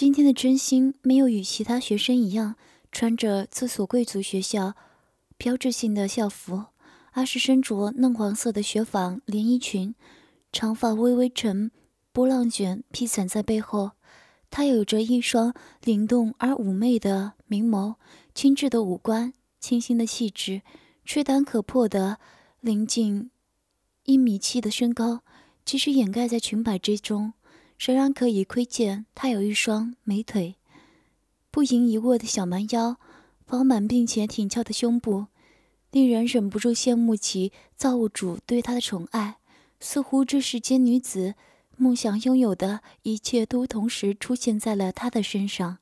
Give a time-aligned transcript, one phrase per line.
[0.00, 2.56] 今天的真心没有与其他学生一样
[2.90, 4.72] 穿着这所贵族学校
[5.36, 6.64] 标志性的校服，
[7.12, 9.94] 而是身着嫩黄色的雪纺连衣裙，
[10.50, 11.70] 长发微微呈
[12.12, 13.90] 波浪卷披散在背后。
[14.48, 15.52] 她有着一双
[15.84, 17.96] 灵动而妩媚的明眸，
[18.32, 20.62] 精致的五官，清新的气质，
[21.04, 22.18] 吹弹可破的
[22.60, 23.30] 临近
[24.04, 25.20] 一米七的身高，
[25.66, 27.34] 即使掩盖在裙摆之中，
[27.80, 30.56] 仍然可以窥见她有一双美腿，
[31.50, 32.98] 不盈一握的小蛮腰，
[33.46, 35.28] 饱满并且挺翘的胸部，
[35.90, 39.38] 令人忍不住羡慕起造物主对她的宠爱，
[39.80, 41.34] 似乎这世间女子。
[41.78, 45.78] 梦想拥有的一切都同时出现在了他的身上。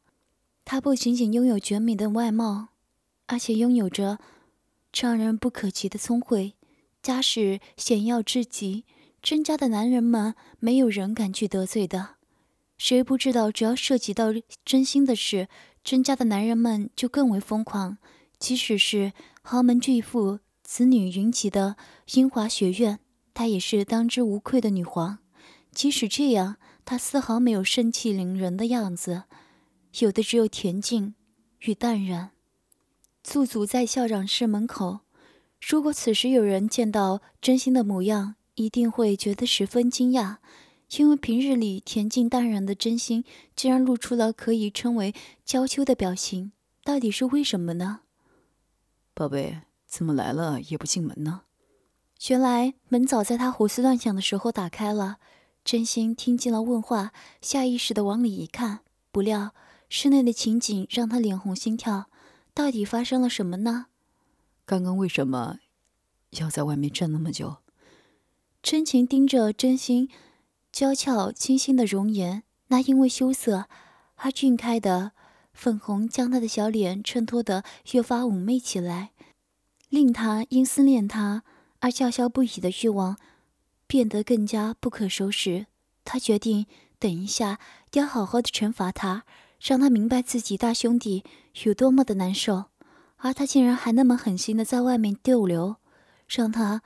[0.64, 2.68] 他不仅仅拥有绝美的外貌，
[3.26, 4.20] 而且拥有着
[4.94, 6.54] 让人不可及的聪慧，
[7.02, 8.84] 家世显耀至极。
[9.22, 12.16] 甄家的男人们没有人敢去得罪的。
[12.76, 14.28] 谁不知道，只要涉及到
[14.64, 15.48] 真心的事，
[15.82, 17.98] 甄家的男人们就更为疯狂。
[18.38, 21.76] 即使是豪门巨富、子女云集的
[22.14, 23.00] 英华学院，
[23.34, 25.18] 她也是当之无愧的女皇。
[25.72, 29.24] 即使这样，她丝毫没有盛气凌人的样子，
[29.98, 31.14] 有的只有恬静
[31.62, 32.30] 与淡然。
[33.24, 35.00] 驻足在校长室门口，
[35.60, 40.36] 如果此时有人见到真心的模样，一定会觉得十分惊讶，
[40.96, 45.14] 因为平日里恬静淡然的真心，竟然露出了可以称为
[45.44, 46.52] 娇羞的表情。
[46.82, 48.00] 到底是为什么呢？
[49.14, 51.42] 宝贝，怎么来了也不进门呢？
[52.28, 55.18] 原来门早在他胡思乱想的时候打开了。
[55.64, 58.80] 真心听见了问话，下意识的往里一看，
[59.12, 59.54] 不料
[59.88, 62.08] 室内的情景让他脸红心跳。
[62.54, 63.86] 到底发生了什么呢？
[64.64, 65.58] 刚刚为什么
[66.30, 67.58] 要在外面站那么久？
[68.62, 70.08] 真情盯着真心
[70.72, 73.66] 娇俏清新的容颜，那因为羞涩
[74.16, 75.12] 而晕开的
[75.52, 79.10] 粉红，将他的小脸衬托得越发妩媚起来，
[79.88, 81.44] 令他因思念他
[81.80, 83.16] 而叫嚣不已的欲望。
[83.90, 85.64] 变得更加不可收拾。
[86.04, 86.66] 他决定
[86.98, 87.58] 等一下
[87.94, 89.24] 要好好的惩罚他，
[89.58, 91.24] 让他明白自己大兄弟
[91.64, 92.66] 有多么的难受。
[93.16, 95.76] 而他竟然还那么狠心的在外面逗留，
[96.28, 96.82] 让他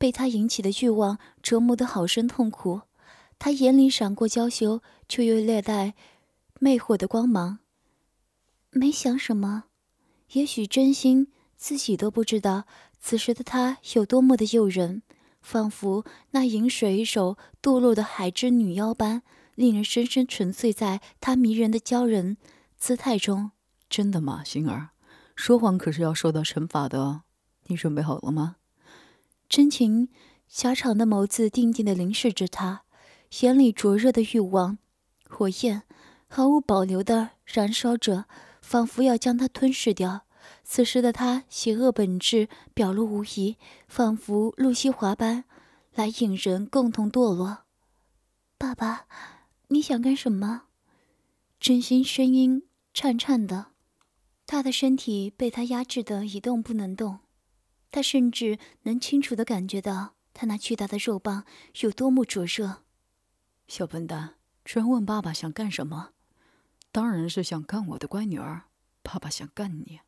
[0.00, 2.80] 被他引起的欲望折磨得好生痛苦。
[3.38, 5.92] 他眼里闪过娇羞，却又略带
[6.58, 7.58] 魅惑的光芒。
[8.70, 9.64] 没想什么，
[10.32, 11.28] 也许真心
[11.58, 12.64] 自己都不知道，
[12.98, 15.02] 此时的他有多么的诱人。
[15.42, 19.22] 仿佛那饮水一首堕落的海之女妖般，
[19.54, 22.38] 令人深深沉醉在她迷人的娇人
[22.78, 23.50] 姿态中。
[23.90, 24.90] 真的吗，星儿？
[25.34, 27.22] 说谎可是要受到惩罚的。
[27.66, 28.56] 你准备好了吗？
[29.50, 30.08] 真情
[30.46, 32.84] 狭长的眸子定定地凝视着他，
[33.40, 34.78] 眼里灼热的欲望
[35.28, 35.82] 火焰
[36.28, 38.26] 毫无保留地燃烧着，
[38.62, 40.24] 仿佛要将他吞噬掉。
[40.62, 43.56] 此时的他，邪恶本质表露无遗，
[43.88, 45.42] 仿佛路西华般，
[45.94, 47.64] 来引人共同堕落。
[48.56, 49.06] 爸爸，
[49.66, 50.62] 你想干什么？
[51.58, 52.62] 真心声音
[52.94, 53.72] 颤颤的，
[54.46, 57.18] 他的身体被他压制的一动不能动，
[57.90, 61.44] 他甚至能清楚地感觉到他那巨大的肉棒
[61.80, 62.82] 有多么灼热。
[63.66, 64.34] 小笨蛋，
[64.64, 66.10] 居然问爸爸想干什么？
[66.92, 68.62] 当然是想干我的乖女儿。
[69.02, 70.00] 爸爸想干你。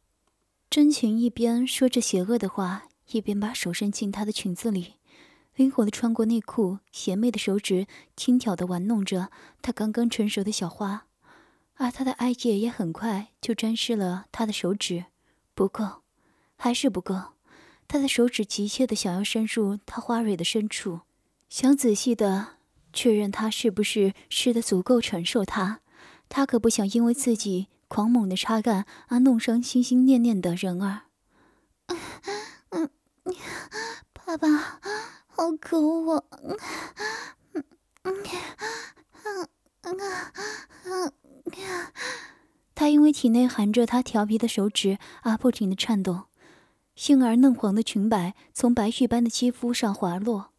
[0.68, 4.94] 真情一边说着邪恶的话，一边把手伸进她的裙子里，
[5.54, 11.06] 灵活地穿过内裤，邪魅的手指轻佻地玩弄着她刚刚成熟的小花，
[11.74, 15.06] 而他的爱液也很快就沾湿了他的手指。
[15.54, 16.02] 不够，
[16.56, 17.14] 还是不够。
[17.92, 21.00] 他的手指急切的想要伸入她花蕊的深处，
[21.50, 22.56] 想仔细的
[22.90, 25.80] 确认她是不是吃的足够承受他。
[26.26, 27.68] 他可不想因为自己。
[27.88, 31.02] 狂猛的插干，而弄伤心心念念的人儿。
[34.14, 34.80] 爸爸，
[35.26, 36.24] 好可恶！
[42.74, 46.22] 他因为体内含着他调皮的手指而不停的颤动，
[47.02, 50.52] 杏儿嫩黄的裙摆从白玉般的肌肤上滑落，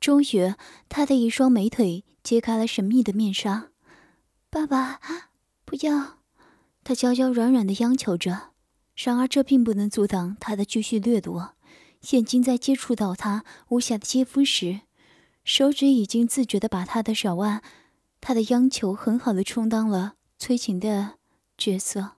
[0.00, 0.52] 终于，
[0.88, 3.68] 她的一双美腿揭开了神秘的面纱。
[4.50, 4.98] 爸爸，
[5.64, 6.18] 不要！
[6.82, 8.50] 他娇娇软软的央求着，
[8.96, 11.54] 然而这并不能阻挡他的继续掠夺。
[12.10, 14.80] 眼睛在接触到他无瑕的肌肤时，
[15.44, 17.62] 手指已经自觉地把他的手腕。
[18.20, 21.12] 他的央求很好的充当了催情的
[21.56, 22.16] 角色，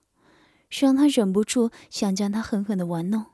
[0.71, 3.27] 让他忍不住想将他狠狠地玩弄。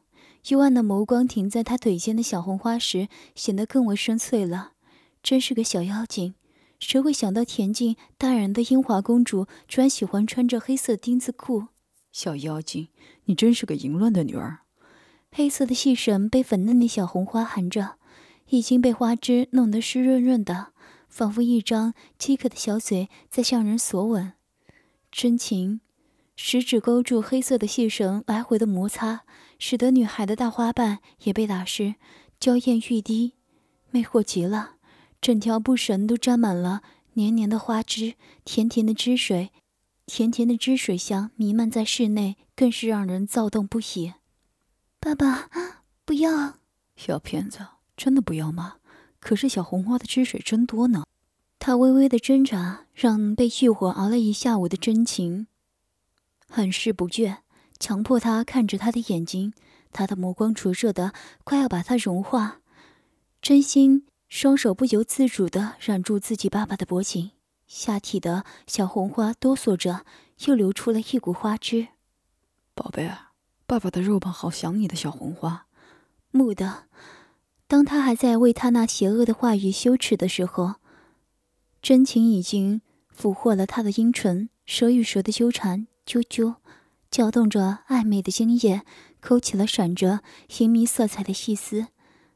[0.50, 4.74] 幽暗的眸光停在他腿间的小红花时，显得更为深邃了。
[5.24, 6.36] 真是个小妖精，
[6.80, 11.70] 谁会想到恬静淡然的英华公主，居然喜欢穿着黑色丁字裤？
[12.12, 12.90] 小妖精，
[13.26, 14.60] 你真是个淫乱的女儿！
[15.32, 17.96] 黑色的细绳被粉嫩的小红花含着，
[18.50, 20.68] 已经被花枝弄得湿润润的，
[21.10, 24.34] 仿佛一张饥渴的小嘴在向人索吻。
[25.12, 25.82] 真情，
[26.36, 29.24] 食指勾住黑色的细绳，来回的摩擦，
[29.58, 31.96] 使得女孩的大花瓣也被打湿，
[32.40, 33.34] 娇艳欲滴，
[33.92, 34.76] 魅惑极了。
[35.22, 36.82] 整条布绳都沾满了
[37.14, 39.52] 黏黏的花汁，甜甜的汁水，
[40.06, 44.14] 甜甜的汁水香弥漫在室内，更是让人躁动不已。
[45.00, 45.50] 爸爸，
[46.04, 46.58] 不要！
[46.96, 47.60] 小骗子，
[47.98, 48.76] 真的不要吗？
[49.20, 51.06] 可是小红花的汁水真多呢。
[51.58, 55.48] 他微微的挣扎，让被欲火熬了一下午的真情
[56.48, 57.38] 很是不倦，
[57.80, 59.54] 强迫他看着他的眼睛，
[59.92, 61.14] 他的目光灼热的
[61.44, 62.62] 快要把他融化，
[63.42, 64.06] 真心。
[64.28, 67.32] 双手不由自主的揽住自己爸爸的脖颈，
[67.68, 70.04] 下体的小红花哆嗦着，
[70.46, 71.90] 又流出了一股花汁。
[72.74, 73.34] 宝贝啊，
[73.68, 75.68] 爸爸的肉棒好想你的小红花。
[76.32, 76.86] 木的，
[77.68, 80.76] 当他还在为他那邪恶的话语羞耻的时候，
[81.82, 86.56] 真情已经俘获了他的阴唇，蛇与蛇的纠缠，啾啾，
[87.16, 88.82] 搅动着暧昧的精液，
[89.22, 90.20] 勾起了闪着
[90.58, 91.88] 银迷色彩的细丝。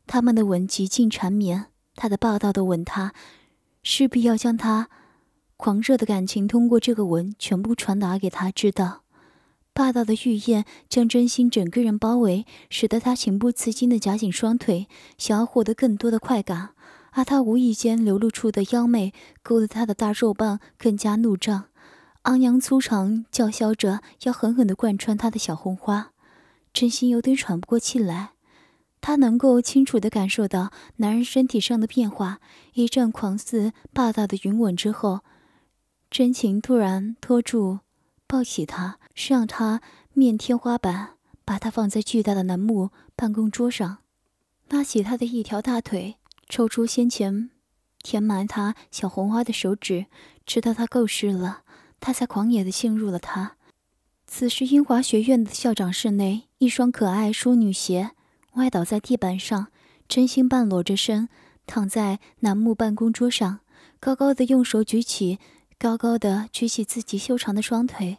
[0.08, 1.66] 他们的吻极尽缠绵。
[1.98, 3.12] 他的霸道的吻，他
[3.84, 4.88] 势必要将他
[5.58, 9.02] 狂热的感情通过这个吻全部传达给他知道。
[9.74, 14.88] 霸道的欲焰将真心整个人包围，使得他情不自禁的夹紧双腿，
[15.18, 16.70] 想要获得更多的快感。
[17.12, 21.66] 而他无意间流露出的妖媚，勾得他的大肉棒更加怒胀，
[22.24, 26.12] 昂扬粗长，叫嚣着要狠狠地贯穿他的小红花。
[26.74, 28.32] 真心有点喘不过气来。
[29.02, 32.40] 他能够清楚地感受到男人身体上的变化。
[32.74, 35.22] 一阵狂肆霸道的云吻之后，
[36.12, 37.80] 真情突然拖住、
[38.28, 39.82] 抱起他，让他
[40.12, 41.12] 面天花板，
[41.46, 44.00] 把他放在巨大的楠木办公桌上，
[44.68, 46.18] 拉起他的一条大腿，
[46.50, 47.50] 抽出先前
[48.04, 50.08] 填满他小红花的手指，
[50.46, 51.64] 直到他够湿了，
[52.00, 53.56] 他才狂野地陷入了他。
[54.28, 58.12] 此时，英华学院的校长室内，一双可爱淑女鞋。
[58.54, 59.68] 歪倒在地板上，
[60.08, 61.30] 真心半裸着身
[61.66, 63.60] 躺在楠木办公桌上，
[64.00, 65.40] 高高的用手举起，
[65.78, 68.18] 高高的举起自己修长的双腿。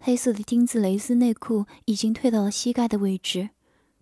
[0.00, 3.50] 黑色的丁字蕾丝内裤已经退到了膝盖的位置。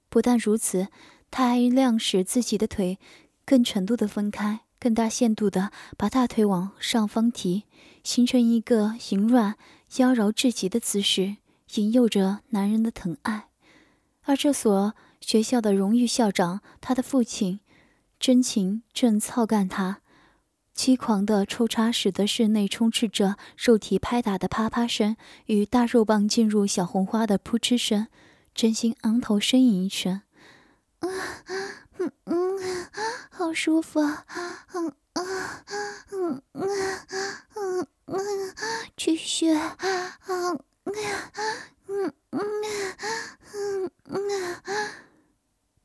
[0.08, 0.88] 不但如此，
[1.30, 2.98] 他还量使自己的腿
[3.44, 7.64] 更程度的分开，更大限度的把大腿往上方提，
[8.04, 9.56] 形成一个淫乱
[9.96, 11.38] 妖娆至极的姿势，
[11.74, 13.48] 引诱着男人的疼爱。
[14.22, 14.94] 而这所。
[15.20, 17.58] 学校的荣誉校长，他的父亲
[18.20, 19.98] 真情正操干他，
[20.76, 25.16] 凄狂的抽插使得室内充斥着肉体拍打的啪啪声
[25.46, 28.06] 与大肉棒进入小红花的扑哧声。
[28.54, 30.20] 真心昂头呻吟一声
[31.00, 31.08] ：“啊，
[31.98, 32.58] 嗯嗯，
[33.30, 34.24] 好舒服啊，
[34.74, 35.64] 嗯啊，
[36.12, 36.68] 嗯嗯
[37.54, 38.54] 嗯嗯，
[38.96, 39.76] 继续啊，
[40.28, 42.52] 嗯嗯嗯
[43.54, 44.20] 嗯嗯。”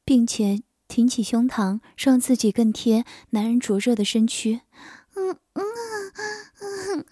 [0.04, 4.62] 并且挺起胸膛，让自己更贴男人灼热的身躯。
[5.16, 6.12] 嗯嗯嗯
[6.60, 7.06] 嗯嗯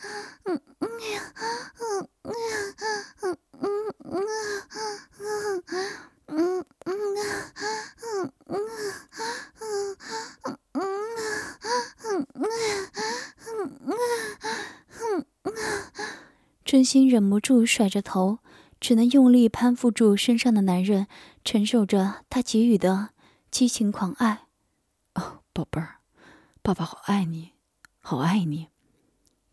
[16.79, 18.39] 真心忍不住甩着头，
[18.79, 21.07] 只能用力攀附住身上的男人，
[21.43, 23.09] 承受着他给予的
[23.51, 24.45] 激情狂爱。
[25.15, 25.95] 哦，宝贝儿，
[26.62, 27.51] 爸爸好爱你，
[28.00, 28.69] 好爱你！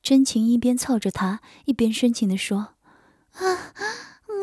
[0.01, 2.75] 真情一边操着他，一边深情的说
[3.35, 3.75] ：“啊，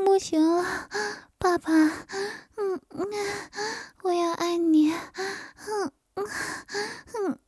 [0.04, 0.90] 不行了，
[1.38, 2.82] 爸爸，嗯，
[4.02, 6.28] 我要爱你，嗯嗯
[7.16, 7.40] 嗯。”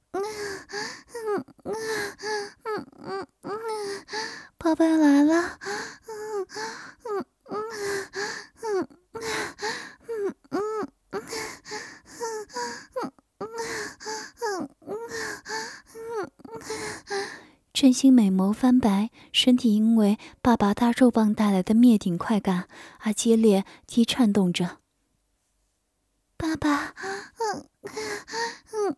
[4.58, 5.60] 宝贝来了，
[6.08, 6.48] 嗯
[7.52, 7.66] 嗯。”
[17.72, 22.68] 真心美眸翻白，身体因为爸爸大肉棒带来的灭顶快感
[23.02, 24.78] 而激烈地颤动着。
[26.38, 26.96] 爸爸，
[27.38, 27.92] 嗯嗯
[28.72, 28.98] 嗯，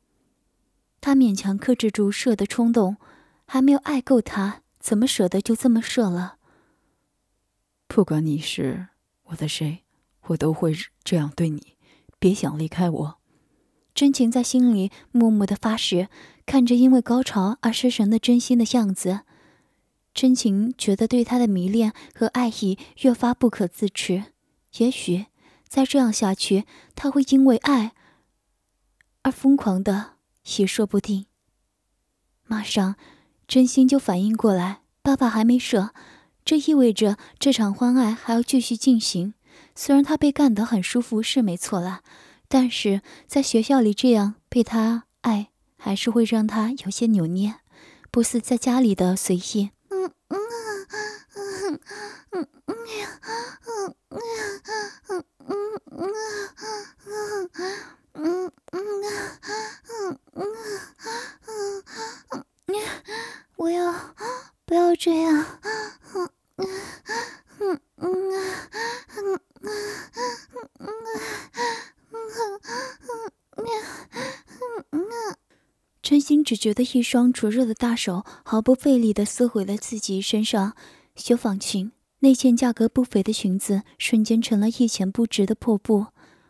[1.01, 2.95] 他勉强克制住射的冲动，
[3.45, 6.35] 还没有爱够他，怎么舍得就这么射了？
[7.87, 8.87] 不管你是
[9.23, 9.83] 我的谁，
[10.27, 11.75] 我都会这样对你。
[12.19, 13.17] 别想离开我。
[13.93, 16.07] 真情在心里默默的发誓，
[16.45, 19.21] 看着因为高潮而失神的真心的样子。
[20.13, 24.25] 真情觉得对他的迷恋和爱意越发不可自持，
[24.77, 25.25] 也许
[25.67, 26.65] 再这样下去，
[26.95, 27.93] 他会因为爱
[29.23, 30.13] 而疯狂的，
[30.57, 31.25] 也说不定。
[32.45, 32.95] 马上，
[33.47, 35.93] 真心就反应过来，爸爸还没射，
[36.43, 39.33] 这意味着这场欢爱还要继续进行。
[39.75, 42.01] 虽然他被干得很舒服是没错啦，
[42.47, 47.55] 但是在学校里这样被他爱，还是会让他有些扭捏，
[48.09, 49.71] 不似在家里的随意。
[63.55, 63.93] 不要，
[64.65, 65.45] 不要这样。
[76.01, 80.75] 真心只觉得一双灼热的大手毫不费力地撕毁了自己身上
[81.15, 86.05] 雪纺裙，那件价格不菲的裙子瞬间成了一钱不值的破布。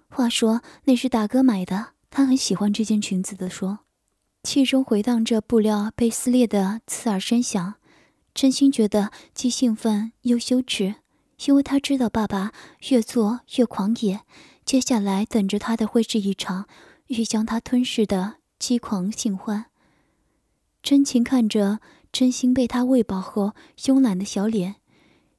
[0.10, 3.50] 话说那是大哥买的，他很喜欢这件裙子的。
[3.50, 3.80] 说，
[4.44, 7.76] 气中回荡着布料被撕裂的刺耳声响。
[8.34, 10.96] 真心觉得既兴奋又羞耻，
[11.46, 12.52] 因为他知道爸爸
[12.90, 14.20] 越做越狂野，
[14.66, 16.68] 接下来等着他的会是一场
[17.08, 19.68] 欲将他吞噬的激狂性欢。
[20.84, 21.80] 真情看着
[22.12, 24.76] 真心被他喂饱后慵懒的小脸，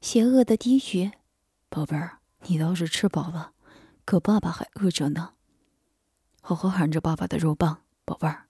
[0.00, 1.10] 邪恶的低语
[1.68, 3.52] ：“宝贝儿，你倒是吃饱了，
[4.04, 5.30] 可爸爸还饿着呢，
[6.40, 8.44] 好好含着爸爸的肉棒，宝贝儿。”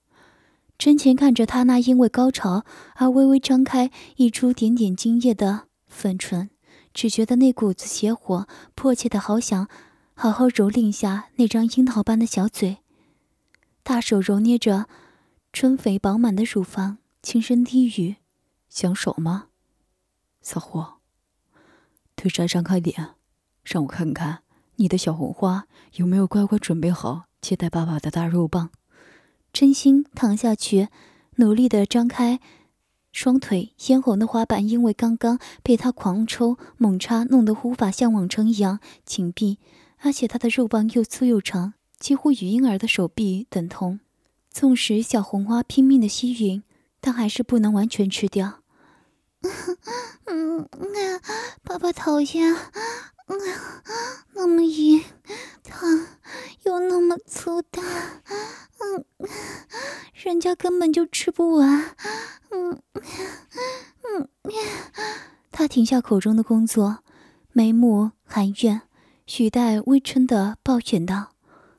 [0.77, 6.49] 真情看着他那因为高潮而微微张开、溢出点点精液的粉唇，
[6.93, 9.67] 只觉得那股子邪火，迫切的好想
[10.13, 12.79] 好好蹂躏下那张樱桃般的小嘴。
[13.83, 14.87] 大手揉捏着
[15.53, 18.15] 春肥饱满的乳房，轻声低语
[18.69, 19.49] ：“想手吗，
[20.41, 20.95] 骚货？
[22.15, 23.11] 腿再张开点，
[23.63, 24.41] 让我看看
[24.77, 28.71] 你的小红花有没有乖乖准备好接待爸爸的大肉棒。”
[29.53, 30.87] 真心躺下去，
[31.35, 32.39] 努力的张开
[33.11, 39.59] 双腿，嫣红的花瓣因为刚刚被他狂抽猛插，弄得无法像往常一样紧闭，
[39.99, 43.99] 而且他的肉棒又粗又长，几乎与婴儿的手臂等同。
[44.53, 46.61] 纵使小红花拼命的吸吮，
[47.01, 48.61] 但还是不能完全吃掉。
[50.27, 50.69] 嗯，
[51.63, 52.55] 爸爸讨厌，
[53.25, 53.39] 嗯
[54.35, 55.03] 那么硬，
[55.63, 56.07] 疼，
[56.65, 57.81] 又那么粗大。
[58.79, 59.05] 嗯，
[60.13, 61.95] 人家根本就吃不完。
[62.51, 64.29] 嗯嗯，
[65.51, 66.99] 他停下口中的工作，
[67.51, 68.83] 眉目含怨，
[69.39, 71.31] 语带微嗔的抱怨道：“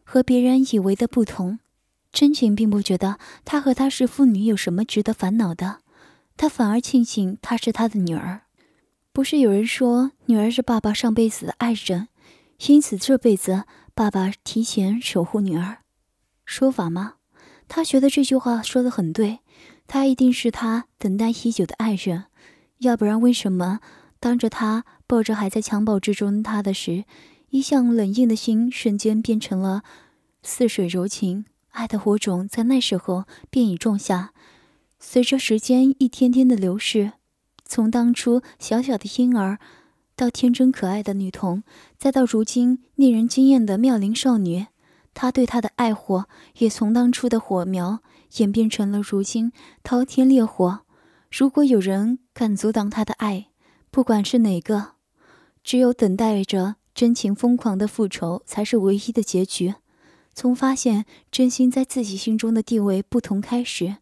[0.03, 1.61] 和别人以为的不同，
[2.15, 5.81] 真情并不觉得他和他是父女有什么值得烦恼的，
[6.37, 8.43] 他反而庆幸她是他的女儿。
[9.13, 12.07] 不是有人说女儿是爸爸上辈子的爱人，
[12.69, 13.65] 因此这辈子
[13.97, 15.79] 爸爸提前守护女儿。”
[16.47, 17.15] 说法吗？
[17.67, 19.41] 他觉得这句话说的很对，
[19.89, 22.27] 他一定是他等待已久的爱人，
[22.79, 23.81] 要不然为什么
[24.21, 27.05] 当着他抱着还在襁褓之中他的时，
[27.49, 29.83] 一向冷硬的心瞬间变成了
[30.45, 31.47] 似水柔情？
[31.75, 34.33] 爱的火种在那时候便已种下，
[34.99, 37.13] 随着时间一天天的流逝，
[37.65, 39.59] 从当初小小的婴儿，
[40.15, 41.65] 到天真可爱的女童，
[41.99, 44.67] 再到如今令人惊艳的妙龄少女。
[45.13, 46.27] 他对她的爱火，
[46.59, 48.01] 也从当初的火苗
[48.37, 49.53] 演变成了如今
[49.83, 50.81] 滔天烈火。
[51.31, 53.47] 如果有人敢阻挡他的爱，
[53.91, 54.93] 不管是哪个，
[55.65, 59.75] 只有等待着真情疯狂的复仇，才是唯一的结局。
[60.35, 63.97] 从发现真心在自己心中的地位不同开始，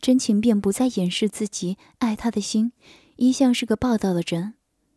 [0.00, 2.72] 真情便不再掩饰自己爱他的心，
[3.16, 4.54] 一向是个霸道的人。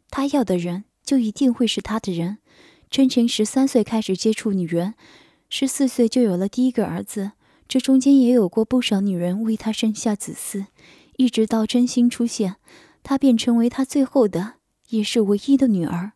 [0.10, 2.38] 他要的人，就一定会是他的人。
[2.90, 4.96] 真情十三岁开始接触女人。
[5.50, 7.34] 十四岁就有了第一个儿子，
[7.68, 10.68] 这中间也有过不少女人为他生下子嗣，
[11.18, 12.56] 一直到真心出现，
[13.04, 14.56] 他便成为他最后的，
[14.90, 16.14] 也是唯一的女儿。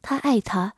[0.00, 0.74] 他爱她，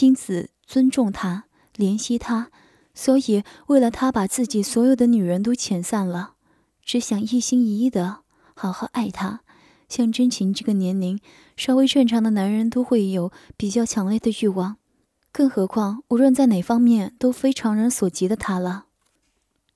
[0.00, 1.44] 因此尊重她，
[1.76, 2.50] 怜惜她，
[2.94, 6.34] 所以为了他把自己所有的女人都遣散了，
[6.82, 8.20] 只想一心一意的
[8.54, 9.40] 好好爱她，
[9.88, 11.18] 像真情这个年龄，
[11.56, 14.76] 稍微正常的男人都会有比较强烈的欲望，
[15.32, 18.86] 更何况无论在哪方面都非常人所及的他了。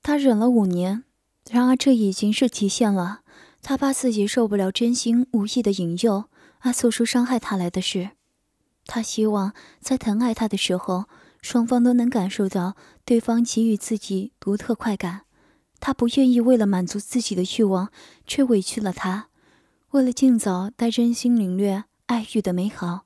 [0.01, 1.03] 他忍了五年，
[1.51, 3.21] 然而这已经是极限了。
[3.61, 8.11] 他怕自己受不了真心无意的引诱而做出伤害他来的事。
[8.85, 11.05] 他希望在疼爱他的时候，
[11.41, 15.21] 双方都能感受到对方给予自己独特快感。
[15.79, 17.89] 他不愿意为了满足自己的欲望，
[18.27, 19.29] 却委屈了他。
[19.91, 23.05] 为了尽早带真心领略爱欲的美好，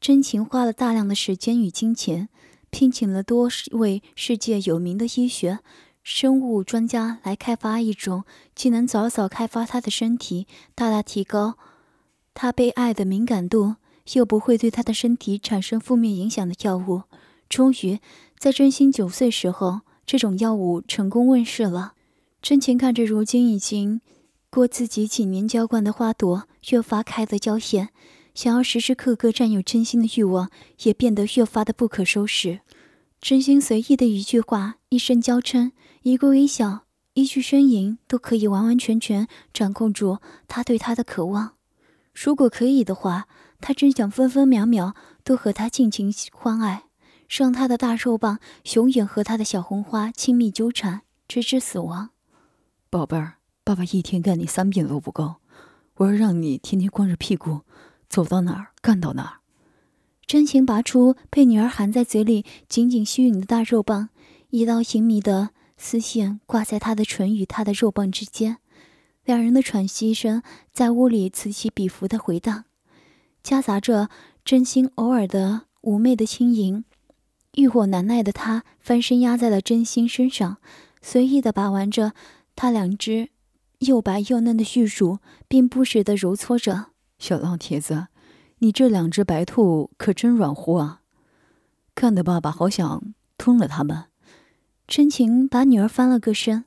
[0.00, 2.28] 真情花了大量的时间与金钱，
[2.70, 5.60] 聘请了多位世界有名的医学、
[6.02, 11.56] 生物专家来开发一种既能早早开发他的身体，大大提高
[12.34, 13.76] 他被爱的敏感度，
[14.14, 17.04] 又不会对他的身体产生负面影响的药物。
[17.48, 18.00] 终于，
[18.38, 21.94] 在真心九岁时候，这种药物成功问世了。
[22.40, 24.00] 真情看着如今已经。
[24.50, 27.90] 过自己几年浇灌的花朵越发开得娇艳，
[28.34, 30.50] 想要时时刻刻占有真心的欲望
[30.84, 32.60] 也变得越发的不可收拾。
[33.20, 41.52] 真心随意的一句话、一声娇嗔、一个微笑、一句呻吟，都可以完完全全掌控住他对她的渴望。
[42.14, 43.28] 如果可以的话，
[43.60, 46.84] 他真想分分秒秒都和她尽情欢爱，
[47.28, 48.40] 让他的大肉棒
[48.74, 52.10] 永远和他的小红花亲密纠缠，直至死亡。
[52.90, 53.34] 宝贝儿。
[53.64, 55.34] 爸爸一天干你三遍都不够，
[55.96, 57.60] 我要让你天天光着屁股
[58.08, 59.40] 走到哪儿干到哪儿。
[60.26, 64.08] 真情拔出被女儿含在嘴里紧紧吸吮的大肉棒，
[64.48, 68.56] 一道隐秘的丝线挂在他的唇与他的肉棒之间，
[69.26, 70.42] 两人的喘息声
[70.72, 72.64] 在屋里此起彼伏的回荡，
[73.42, 74.08] 夹杂着
[74.46, 76.84] 真心偶尔的妩媚的轻吟。
[77.58, 80.58] 欲火难耐的他翻身压在了真心身上，
[81.02, 82.12] 随意的把玩着
[82.54, 83.30] 他两只。
[83.80, 86.86] 又白又嫩的玉乳，并不时的揉搓着。
[87.18, 88.06] 小浪蹄子，
[88.58, 91.00] 你这两只白兔可真软乎啊！
[91.96, 94.04] 看得爸爸好想吞了它们。
[94.86, 96.64] 真情把女儿翻了个身，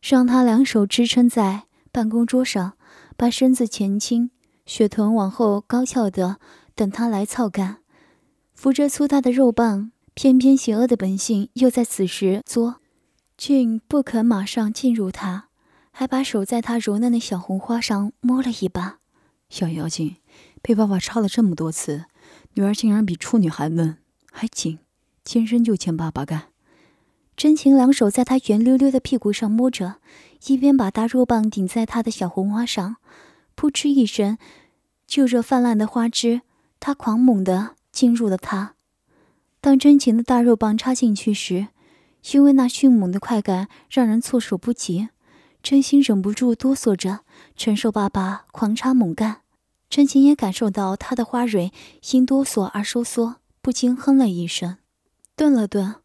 [0.00, 2.74] 让她两手支撑在办公桌上，
[3.16, 4.30] 把身子前倾，
[4.66, 6.38] 血臀往后高翘的，
[6.74, 7.79] 等他来操干。
[8.60, 12.82] 扶着粗大的肉棒，偏偏邪恶的本性又在此时作，
[13.38, 15.48] 俊不肯马上进入他。
[15.90, 18.98] 还把手在他柔嫩的小红花上摸了一把。
[19.48, 20.16] 小妖精，
[20.60, 22.04] 被爸爸插了这么多次，
[22.52, 23.96] 女儿竟然比处女还嫩
[24.30, 24.80] 还紧，
[25.24, 26.48] 天生就欠爸爸干。
[27.34, 30.02] 真情两手在他圆溜溜的屁股上摸着，
[30.48, 32.96] 一边把大肉棒顶在她的小红花上，
[33.54, 34.36] 扑哧一声，
[35.06, 36.42] 就着泛滥的花枝，
[36.78, 38.76] 他狂猛地进入了他。
[39.60, 41.68] 当真情的大肉棒插进去时，
[42.32, 45.10] 因为那迅猛的快感，让人措手不及。
[45.62, 47.20] 真心忍不住哆嗦着，
[47.54, 49.42] 承受爸爸狂插猛干。
[49.90, 51.70] 真情也感受到他的花蕊
[52.12, 54.78] 因哆嗦而收缩，不禁哼了一声，
[55.36, 55.96] 顿了顿，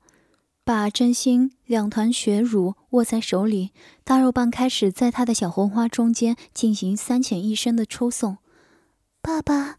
[0.66, 3.72] 把真心两团血乳握在手里，
[4.04, 8.40] 大肉棒开始在他的小红花中间进行三浅一深的抽送。
[9.22, 9.78] 爸爸，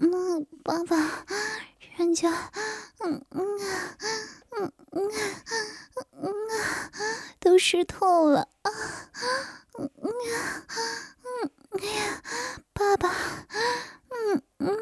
[0.00, 1.24] 嗯，爸爸，
[1.96, 2.30] 人家，
[3.00, 3.40] 嗯嗯
[4.50, 5.12] 嗯嗯
[6.22, 6.32] 嗯
[7.40, 8.70] 都湿透了啊！
[9.78, 10.12] 嗯嗯
[11.42, 11.80] 嗯嗯，
[12.72, 13.08] 爸爸，
[14.10, 14.76] 嗯嗯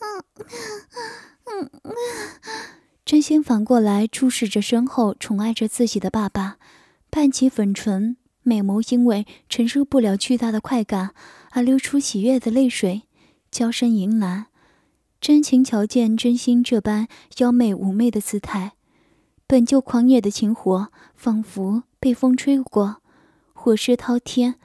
[0.00, 0.24] 嗯
[1.46, 1.94] 嗯嗯，
[3.04, 6.56] 真心反过来注视着身后宠爱着自己的爸爸，
[7.10, 11.14] 半起粉唇，美眸因为承受不了巨大的快感
[11.50, 13.02] 而流出喜悦的泪水，
[13.54, 14.46] 娇声吟喃。
[15.20, 17.06] 真情瞧见真心这般
[17.38, 18.72] 妖媚妩媚的姿态。
[19.46, 22.96] 本就狂野的情火，仿佛被风吹过，
[23.52, 24.56] 火势滔天，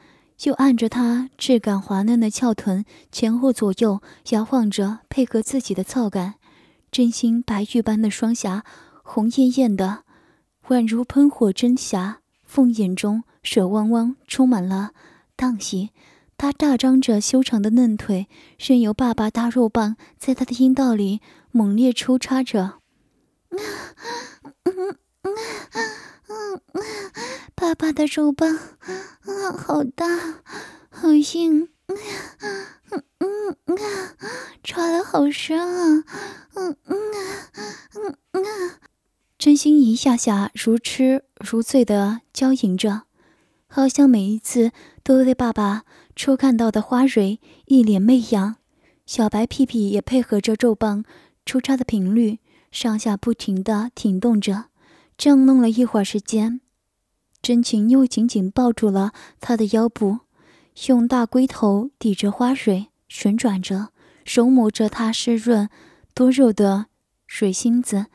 [0.45, 6.33] 又按着他质感滑嫩的翘臀前后左右摇晃着，配合自己的操感。
[6.91, 8.63] 真心白玉般的双颊，
[9.03, 10.03] 红艳艳的，
[10.69, 14.93] 宛如喷火真霞，凤眼中水汪汪，充满了
[15.35, 15.91] 荡意。
[16.39, 21.19] 他大张着修长的嫩腿，任由爸爸大肉棒在他的阴道里
[21.51, 22.75] 猛烈抽插着。
[27.53, 30.05] 爸爸的肉棒啊，好大，
[30.89, 31.97] 好硬，嗯
[32.87, 33.77] 嗯嗯嗯，
[34.63, 36.05] 插的好深啊，
[36.55, 36.97] 嗯嗯
[37.95, 38.45] 嗯嗯，
[39.37, 43.01] 真心一下下如痴如醉的娇吟着，
[43.67, 44.71] 好像每一次
[45.03, 45.83] 都对爸爸
[46.19, 48.57] 初看到的花蕊一脸媚样，
[49.05, 51.05] 小白屁屁也配合着肉棒
[51.45, 52.39] 出插的频率。
[52.71, 54.65] 上下不停地挺动着，
[55.17, 56.59] 这样弄了一会儿时间，
[57.41, 60.19] 真情又紧紧抱住了他的腰部，
[60.87, 63.93] 用大龟头抵着花蕊旋转着，
[64.25, 65.69] 手摸着它湿润
[66.13, 66.87] 多肉的
[67.27, 68.07] 水心子，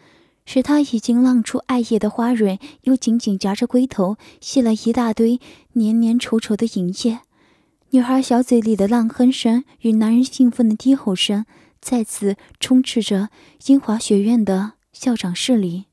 [0.45, 5.41] 使它已经浪出艾叶的花蕊又紧紧夹着龟头，吸了一大堆
[5.73, 7.21] 黏黏稠稠的银液。
[7.95, 11.47] 女孩小嘴里的浪哼声与男人兴奋的低吼声，
[11.81, 13.29] 再次充斥着
[13.67, 15.85] 英华学院的校长室里。